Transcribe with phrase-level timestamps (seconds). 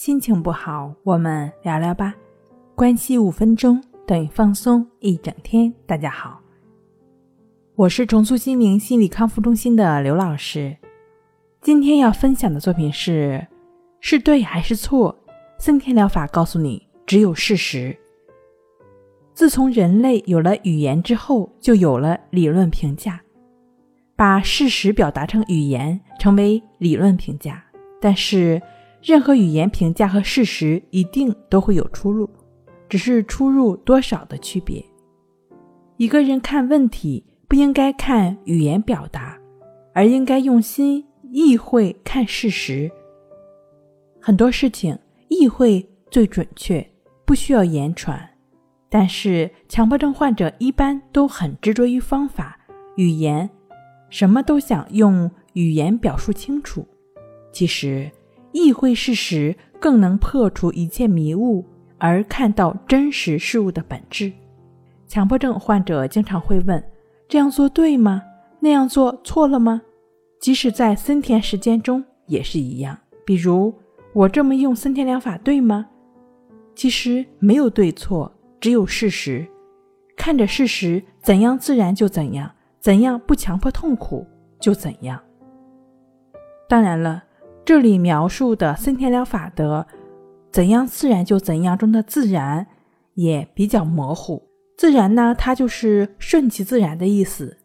[0.00, 2.14] 心情不好，我们聊聊吧。
[2.74, 5.70] 关系五分钟等于放松一整天。
[5.84, 6.40] 大家好，
[7.74, 10.74] 我是重塑心灵心理康复中心的刘老师。
[11.60, 13.46] 今天要分享的作品是：
[14.00, 15.14] 是对还是错？
[15.58, 17.94] 森田疗法告诉你，只有事实。
[19.34, 23.20] 自从人类有了语言之后，就有了理论评价。
[24.16, 27.62] 把事实表达成语言，成为理论评价。
[28.00, 28.62] 但是，
[29.02, 32.28] 任何语言评价和事实一定都会有出入，
[32.88, 34.84] 只是出入多少的区别。
[35.96, 39.38] 一个人看问题，不应该看语言表达，
[39.94, 42.90] 而应该用心意会看事实。
[44.20, 46.86] 很多事情意会最准确，
[47.24, 48.28] 不需要言传。
[48.88, 52.58] 但是，强迫症患者一般都很执着于方法、
[52.96, 53.48] 语言。
[54.08, 56.84] 什么都想用语言表述清楚，
[57.52, 58.10] 其实
[58.52, 61.64] 意会事实更能破除一切迷雾，
[61.98, 64.32] 而看到真实事物的本质。
[65.06, 66.82] 强迫症患者经常会问
[67.28, 68.22] ：“这样做对吗？
[68.60, 69.82] 那样做错了吗？”
[70.40, 72.98] 即使在森田时间中也是一样。
[73.24, 73.74] 比如，
[74.12, 75.86] 我这么用森田疗法对吗？
[76.74, 79.46] 其实没有对错，只有事实。
[80.16, 82.50] 看着事实，怎样自然就怎样。
[82.78, 84.26] 怎样不强迫痛苦
[84.58, 85.20] 就怎样。
[86.66, 87.22] 当然了，
[87.70, 89.86] 这里描述的森田疗法的
[90.50, 92.66] “怎样自然就怎样”中的“自然”
[93.14, 94.42] 也比较模糊。
[94.76, 97.56] 自然呢，它就是顺其自然的意思。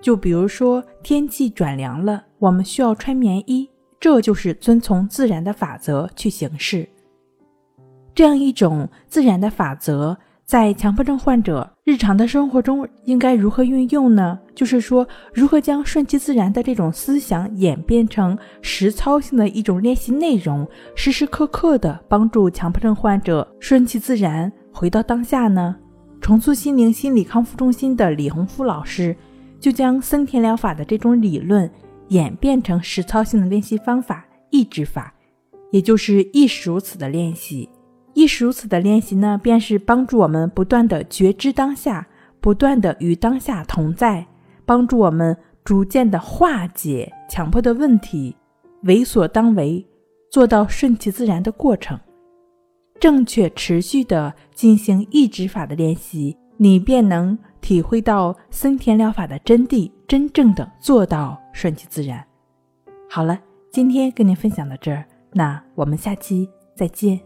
[0.00, 3.68] 就比如说天气转凉了，我们需要穿棉衣，
[4.00, 6.88] 这就是遵从自然的法则去行事。
[8.14, 10.16] 这样一种自然的法则。
[10.46, 14.38] 在强迫症患者日常的生活中，应该如何运用呢？
[14.54, 25.74] 就是说，如何将顺其自然的这种思想演变成实操性的一种练习内容，时时刻刻的帮助强迫症患者顺其自然，回到当下呢？
[26.20, 29.16] 重塑心灵心理康复中心的李洪福老师
[29.58, 31.68] 就将森田疗法的这种理论
[32.08, 35.12] 演变成实操性的练习方法——意志法，
[35.72, 37.68] 也就是亦是如此的练习。
[38.16, 42.08] 亦是如此的练习呢，便是帮助我们不断的觉知当下，
[42.40, 44.26] 不断的与当下同在，
[44.64, 48.34] 帮助我们逐渐的化解强迫的问题，
[48.84, 49.86] 为所当为，
[50.30, 52.00] 做到顺其自然的过程。
[52.98, 62.24] 正确持续的进行意志法的练习，你便能体会到森田疗法的真谛，真正的做到顺其自然。
[63.10, 63.38] 好了，
[63.70, 67.25] 今天跟您分享到这儿，那我们下期再见。